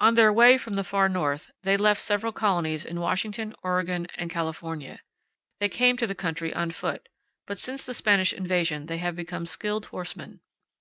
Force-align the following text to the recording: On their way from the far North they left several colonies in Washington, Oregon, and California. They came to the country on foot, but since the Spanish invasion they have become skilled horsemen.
On 0.00 0.14
their 0.16 0.32
way 0.32 0.58
from 0.58 0.74
the 0.74 0.82
far 0.82 1.08
North 1.08 1.52
they 1.62 1.76
left 1.76 2.00
several 2.00 2.32
colonies 2.32 2.84
in 2.84 2.98
Washington, 2.98 3.54
Oregon, 3.62 4.08
and 4.16 4.28
California. 4.28 5.00
They 5.60 5.68
came 5.68 5.96
to 5.98 6.08
the 6.08 6.14
country 6.16 6.52
on 6.52 6.72
foot, 6.72 7.08
but 7.46 7.56
since 7.60 7.86
the 7.86 7.94
Spanish 7.94 8.32
invasion 8.32 8.86
they 8.86 8.98
have 8.98 9.14
become 9.14 9.46
skilled 9.46 9.86
horsemen. 9.86 10.40